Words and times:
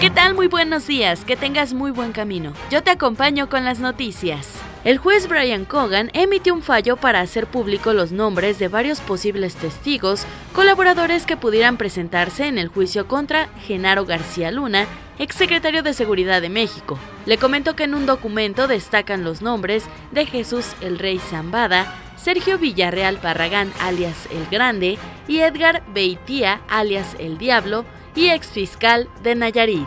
¿Qué 0.00 0.10
tal? 0.10 0.34
Muy 0.34 0.46
buenos 0.46 0.86
días. 0.86 1.24
Que 1.24 1.36
tengas 1.36 1.74
muy 1.74 1.90
buen 1.90 2.12
camino. 2.12 2.52
Yo 2.70 2.84
te 2.84 2.90
acompaño 2.90 3.48
con 3.48 3.64
las 3.64 3.80
noticias. 3.80 4.48
El 4.84 4.96
juez 4.96 5.26
Brian 5.26 5.64
Cogan 5.64 6.10
emitió 6.12 6.54
un 6.54 6.62
fallo 6.62 6.96
para 6.96 7.20
hacer 7.20 7.48
público 7.48 7.92
los 7.92 8.12
nombres 8.12 8.60
de 8.60 8.68
varios 8.68 9.00
posibles 9.00 9.56
testigos, 9.56 10.22
colaboradores 10.52 11.26
que 11.26 11.36
pudieran 11.36 11.76
presentarse 11.76 12.46
en 12.46 12.58
el 12.58 12.68
juicio 12.68 13.08
contra 13.08 13.48
Genaro 13.66 14.06
García 14.06 14.52
Luna, 14.52 14.86
exsecretario 15.18 15.82
de 15.82 15.92
Seguridad 15.92 16.40
de 16.40 16.48
México. 16.48 16.96
Le 17.26 17.36
comentó 17.36 17.74
que 17.74 17.82
en 17.82 17.94
un 17.94 18.06
documento 18.06 18.68
destacan 18.68 19.24
los 19.24 19.42
nombres 19.42 19.82
de 20.12 20.26
Jesús 20.26 20.74
el 20.80 21.00
Rey 21.00 21.18
Zambada, 21.18 21.92
Sergio 22.16 22.56
Villarreal 22.56 23.16
Barragán 23.16 23.72
alias 23.80 24.28
El 24.30 24.46
Grande 24.46 24.96
y 25.26 25.40
Edgar 25.40 25.82
Beitía 25.92 26.60
alias 26.68 27.16
El 27.18 27.36
Diablo 27.36 27.84
y 28.18 28.30
exfiscal 28.30 29.08
de 29.22 29.36
Nayarit. 29.36 29.86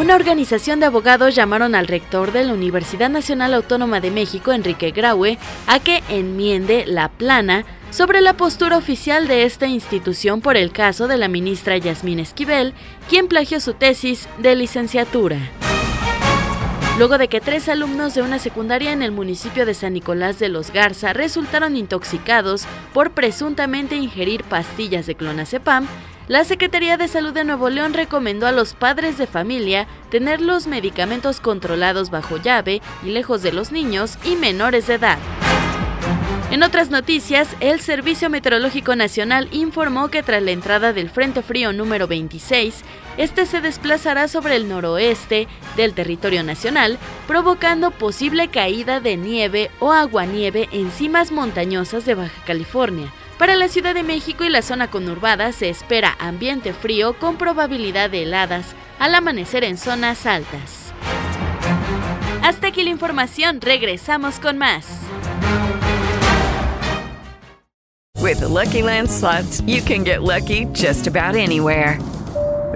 Una 0.00 0.14
organización 0.14 0.80
de 0.80 0.86
abogados 0.86 1.34
llamaron 1.34 1.74
al 1.74 1.86
rector 1.86 2.32
de 2.32 2.44
la 2.44 2.54
Universidad 2.54 3.10
Nacional 3.10 3.52
Autónoma 3.52 4.00
de 4.00 4.10
México, 4.10 4.52
Enrique 4.52 4.90
Graue, 4.90 5.38
a 5.66 5.80
que 5.80 6.02
enmiende 6.08 6.84
la 6.86 7.10
plana 7.10 7.66
sobre 7.90 8.22
la 8.22 8.38
postura 8.38 8.78
oficial 8.78 9.28
de 9.28 9.44
esta 9.44 9.66
institución 9.66 10.40
por 10.40 10.56
el 10.56 10.72
caso 10.72 11.06
de 11.06 11.18
la 11.18 11.28
ministra 11.28 11.76
Yasmín 11.76 12.20
Esquivel, 12.20 12.72
quien 13.08 13.28
plagió 13.28 13.60
su 13.60 13.74
tesis 13.74 14.26
de 14.38 14.56
licenciatura. 14.56 15.36
Luego 16.96 17.18
de 17.18 17.28
que 17.28 17.40
tres 17.40 17.68
alumnos 17.68 18.14
de 18.14 18.22
una 18.22 18.38
secundaria 18.38 18.92
en 18.92 19.02
el 19.02 19.12
municipio 19.12 19.66
de 19.66 19.74
San 19.74 19.92
Nicolás 19.92 20.38
de 20.38 20.48
los 20.48 20.72
Garza 20.72 21.12
resultaron 21.12 21.76
intoxicados 21.76 22.64
por 22.94 23.10
presuntamente 23.10 23.96
ingerir 23.96 24.42
pastillas 24.44 25.04
de 25.06 25.16
clonazepam, 25.16 25.86
la 26.28 26.44
Secretaría 26.44 26.96
de 26.96 27.08
Salud 27.08 27.32
de 27.32 27.44
Nuevo 27.44 27.68
León 27.68 27.92
recomendó 27.92 28.46
a 28.46 28.52
los 28.52 28.74
padres 28.74 29.18
de 29.18 29.26
familia 29.26 29.86
tener 30.10 30.40
los 30.40 30.66
medicamentos 30.66 31.40
controlados 31.40 32.10
bajo 32.10 32.38
llave 32.38 32.80
y 33.04 33.10
lejos 33.10 33.42
de 33.42 33.52
los 33.52 33.72
niños 33.72 34.18
y 34.24 34.36
menores 34.36 34.86
de 34.86 34.94
edad. 34.94 35.18
En 36.50 36.62
otras 36.62 36.88
noticias, 36.88 37.48
el 37.60 37.80
Servicio 37.80 38.30
Meteorológico 38.30 38.94
Nacional 38.94 39.48
informó 39.50 40.08
que 40.08 40.22
tras 40.22 40.42
la 40.42 40.52
entrada 40.52 40.92
del 40.92 41.10
Frente 41.10 41.42
Frío 41.42 41.72
número 41.72 42.06
26, 42.06 42.82
este 43.16 43.44
se 43.44 43.60
desplazará 43.60 44.28
sobre 44.28 44.54
el 44.56 44.68
noroeste 44.68 45.48
del 45.76 45.94
territorio 45.94 46.44
nacional, 46.44 46.98
provocando 47.26 47.90
posible 47.90 48.48
caída 48.48 49.00
de 49.00 49.16
nieve 49.16 49.70
o 49.80 49.92
aguanieve 49.92 50.68
en 50.70 50.90
cimas 50.92 51.32
montañosas 51.32 52.04
de 52.04 52.14
Baja 52.14 52.44
California. 52.46 53.10
Para 53.38 53.56
la 53.56 53.68
Ciudad 53.68 53.94
de 53.94 54.04
México 54.04 54.44
y 54.44 54.48
la 54.48 54.62
zona 54.62 54.88
conurbada 54.88 55.50
se 55.50 55.68
espera 55.68 56.16
ambiente 56.20 56.72
frío 56.72 57.14
con 57.18 57.36
probabilidad 57.36 58.08
de 58.10 58.22
heladas 58.22 58.76
al 59.00 59.14
amanecer 59.14 59.64
en 59.64 59.76
zonas 59.76 60.24
altas. 60.24 60.92
Hasta 62.42 62.68
aquí 62.68 62.84
la 62.84 62.90
información, 62.90 63.60
regresamos 63.60 64.38
con 64.38 64.56
más. 64.58 65.00
With 68.20 68.38
the 68.38 68.48
Lucky 68.48 68.82
Land 68.82 69.10
slots, 69.10 69.60
you 69.66 69.82
can 69.82 70.04
get 70.04 70.22
lucky 70.22 70.66
just 70.72 71.06
about 71.06 71.34
anywhere. 71.34 71.98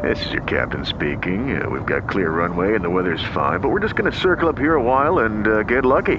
This 0.02 0.24
is 0.26 0.32
your 0.32 0.42
captain 0.42 0.84
speaking. 0.84 1.60
Uh, 1.60 1.68
we've 1.70 1.86
got 1.86 2.08
clear 2.08 2.30
runway 2.30 2.74
and 2.74 2.84
the 2.84 2.90
weather's 2.90 3.24
fine, 3.34 3.60
but 3.60 3.70
we're 3.70 3.80
just 3.80 3.96
going 3.96 4.10
to 4.10 4.16
circle 4.16 4.48
up 4.48 4.58
here 4.58 4.74
a 4.74 4.82
while 4.82 5.20
and 5.20 5.46
uh, 5.46 5.62
get 5.62 5.84
lucky. 5.84 6.18